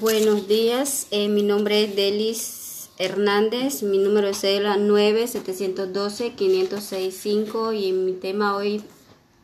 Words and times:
Buenos 0.00 0.46
días, 0.46 1.08
eh, 1.10 1.28
mi 1.28 1.42
nombre 1.42 1.82
es 1.84 1.96
Delis 1.96 2.90
Hernández, 2.98 3.82
mi 3.82 3.96
número 3.98 4.28
es 4.28 4.40
cédula 4.40 4.76
9-712-565 4.76 7.74
y 7.74 7.92
mi 7.92 8.12
tema 8.12 8.56
hoy 8.56 8.82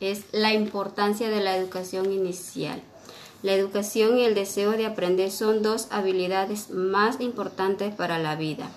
es 0.00 0.24
la 0.32 0.54
importancia 0.54 1.28
de 1.28 1.40
la 1.40 1.56
educación 1.56 2.12
inicial. 2.12 2.80
La 3.42 3.52
educación 3.52 4.18
y 4.18 4.24
el 4.24 4.34
deseo 4.34 4.72
de 4.72 4.86
aprender 4.86 5.30
son 5.30 5.62
dos 5.62 5.86
habilidades 5.90 6.70
más 6.70 7.20
importantes 7.20 7.94
para 7.94 8.18
la 8.18 8.34
vida. 8.36 8.70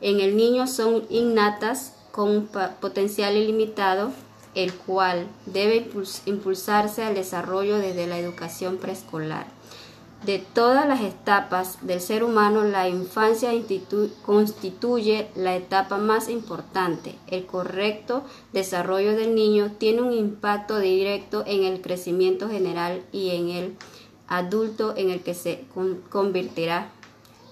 En 0.00 0.20
el 0.20 0.36
niño 0.36 0.66
son 0.66 1.04
innatas 1.08 1.94
con 2.10 2.48
potencial 2.80 3.36
ilimitado, 3.36 4.10
el 4.54 4.74
cual 4.74 5.26
debe 5.46 5.90
impulsarse 6.26 7.04
al 7.04 7.14
desarrollo 7.14 7.78
desde 7.78 8.06
la 8.06 8.18
educación 8.18 8.76
preescolar. 8.76 9.46
De 10.24 10.38
todas 10.38 10.86
las 10.86 11.00
etapas 11.00 11.78
del 11.84 12.00
ser 12.00 12.22
humano, 12.22 12.62
la 12.62 12.88
infancia 12.88 13.50
constituye 14.24 15.28
la 15.34 15.56
etapa 15.56 15.98
más 15.98 16.28
importante. 16.28 17.16
El 17.26 17.44
correcto 17.44 18.22
desarrollo 18.52 19.16
del 19.16 19.34
niño 19.34 19.72
tiene 19.78 20.00
un 20.00 20.12
impacto 20.12 20.78
directo 20.78 21.42
en 21.44 21.64
el 21.64 21.80
crecimiento 21.80 22.48
general 22.48 23.02
y 23.10 23.30
en 23.30 23.48
el 23.48 23.76
adulto 24.28 24.94
en 24.96 25.10
el 25.10 25.22
que 25.22 25.34
se 25.34 25.64
convertirá 26.08 26.92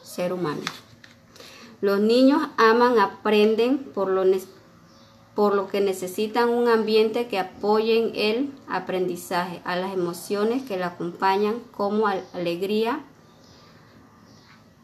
ser 0.04 0.32
humano. 0.32 0.62
Los 1.80 1.98
niños 1.98 2.40
aman, 2.56 3.00
aprenden 3.00 3.78
por 3.78 4.10
lo 4.10 4.24
por 5.40 5.54
lo 5.54 5.68
que 5.68 5.80
necesitan 5.80 6.50
un 6.50 6.68
ambiente 6.68 7.26
que 7.26 7.38
apoyen 7.38 8.12
el 8.14 8.52
aprendizaje, 8.68 9.62
a 9.64 9.74
las 9.74 9.94
emociones 9.94 10.62
que 10.64 10.76
la 10.76 10.88
acompañan 10.88 11.60
como 11.74 12.08
alegría, 12.08 13.00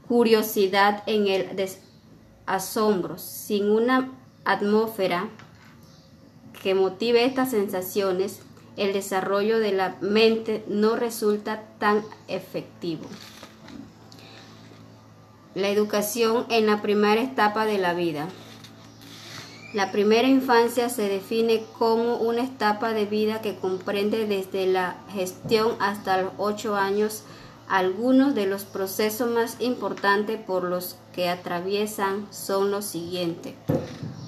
curiosidad 0.08 1.02
en 1.04 1.26
el 1.26 1.68
asombro, 2.46 3.18
sin 3.18 3.70
una 3.70 4.10
atmósfera 4.46 5.28
que 6.62 6.74
motive 6.74 7.26
estas 7.26 7.50
sensaciones, 7.50 8.40
el 8.78 8.94
desarrollo 8.94 9.58
de 9.58 9.72
la 9.72 9.96
mente 10.00 10.64
no 10.68 10.96
resulta 10.96 11.64
tan 11.78 12.02
efectivo. 12.28 13.04
La 15.54 15.68
educación 15.68 16.46
en 16.48 16.66
la 16.66 16.80
primera 16.80 17.20
etapa 17.20 17.66
de 17.66 17.76
la 17.76 17.92
vida. 17.92 18.26
La 19.72 19.90
primera 19.92 20.28
infancia 20.28 20.88
se 20.88 21.08
define 21.08 21.64
como 21.78 22.16
una 22.16 22.44
etapa 22.44 22.92
de 22.92 23.04
vida 23.04 23.42
que 23.42 23.56
comprende 23.56 24.26
desde 24.26 24.66
la 24.66 24.96
gestión 25.12 25.72
hasta 25.80 26.22
los 26.22 26.32
ocho 26.38 26.76
años 26.76 27.24
algunos 27.68 28.34
de 28.34 28.46
los 28.46 28.64
procesos 28.64 29.28
más 29.30 29.56
importantes 29.60 30.40
por 30.40 30.64
los 30.64 30.96
que 31.12 31.28
atraviesan 31.28 32.26
son 32.30 32.70
los 32.70 32.84
siguientes. 32.84 33.54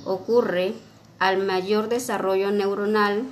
Ocurre 0.05 0.75
al 1.19 1.39
mayor 1.39 1.89
desarrollo 1.89 2.51
neuronal, 2.51 3.23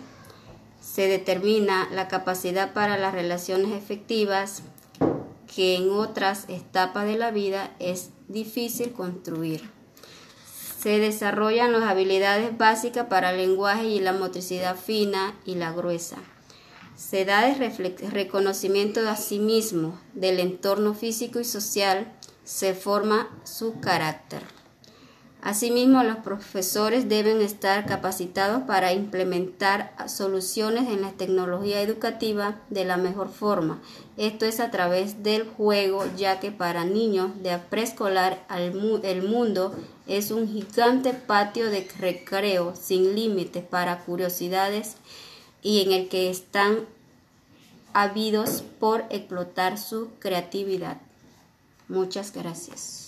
se 0.81 1.09
determina 1.09 1.89
la 1.91 2.07
capacidad 2.07 2.73
para 2.73 2.97
las 2.99 3.15
relaciones 3.15 3.73
efectivas 3.73 4.63
que 5.53 5.77
en 5.77 5.91
otras 5.91 6.49
etapas 6.49 7.07
de 7.07 7.19
la 7.19 7.31
vida 7.33 7.75
es 7.81 8.11
difícil 8.29 8.93
construir 8.93 9.76
se 10.87 11.01
desarrollan 11.01 11.73
las 11.73 11.83
habilidades 11.83 12.57
básicas 12.57 13.07
para 13.09 13.33
el 13.33 13.39
lenguaje 13.39 13.89
y 13.89 13.99
la 13.99 14.13
motricidad 14.13 14.77
fina 14.77 15.35
y 15.45 15.57
la 15.57 15.73
gruesa. 15.73 16.19
Se 16.95 17.25
da 17.25 17.49
el 17.49 18.13
reconocimiento 18.13 19.01
a 19.09 19.17
sí 19.17 19.41
mismo 19.41 20.01
del 20.15 20.39
entorno 20.39 20.95
físico 20.95 21.41
y 21.41 21.45
social, 21.45 22.13
se 22.45 22.73
forma 22.73 23.29
su 23.43 23.81
carácter. 23.81 24.56
Asimismo, 25.43 26.03
los 26.03 26.17
profesores 26.17 27.09
deben 27.09 27.41
estar 27.41 27.87
capacitados 27.87 28.63
para 28.63 28.93
implementar 28.93 29.95
soluciones 30.09 30.89
en 30.89 31.03
la 31.03 31.13
tecnología 31.13 31.83
educativa 31.83 32.57
de 32.69 32.85
la 32.85 32.97
mejor 32.97 33.29
forma. 33.29 33.81
Esto 34.17 34.45
es 34.45 34.59
a 34.59 34.73
través 34.73 35.23
del 35.23 35.47
juego, 35.47 36.05
ya 36.17 36.41
que 36.41 36.51
para 36.51 36.85
niños 36.85 37.31
de 37.43 37.57
preescolar 37.59 38.45
el 38.51 39.23
mundo 39.23 39.73
es 40.09 40.33
un 40.33 40.49
gigante 40.49 41.13
patio 41.15 41.71
de 41.71 41.89
recreo 41.99 42.75
sin 42.75 43.15
límites 43.15 43.63
para 43.63 44.01
curiosidades 44.01 44.97
y 45.63 45.83
en 45.83 45.93
el 45.93 46.09
que 46.09 46.29
están 46.29 46.81
habidos 47.93 48.65
por 48.81 49.05
explotar 49.11 49.79
su 49.79 50.11
creatividad. 50.19 50.97
Muchas 51.89 52.33
gracias. 52.33 53.06